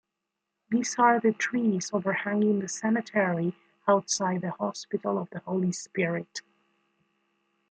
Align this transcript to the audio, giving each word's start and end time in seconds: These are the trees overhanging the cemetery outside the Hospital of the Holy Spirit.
These 0.71 0.97
are 0.97 1.19
the 1.19 1.31
trees 1.31 1.91
overhanging 1.93 2.57
the 2.57 2.67
cemetery 2.67 3.55
outside 3.87 4.41
the 4.41 4.49
Hospital 4.49 5.19
of 5.19 5.29
the 5.29 5.41
Holy 5.41 5.71
Spirit. 5.71 6.41